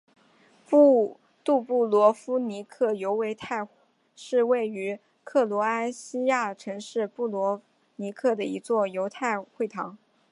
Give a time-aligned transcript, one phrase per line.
[1.43, 3.69] 杜布罗夫尼克犹太会堂
[4.15, 7.63] 是位于克罗埃西亚城市杜布罗夫
[7.97, 9.99] 尼克的一座犹太会堂。